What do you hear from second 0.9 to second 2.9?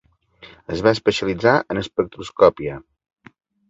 especialitzar en espectroscòpia.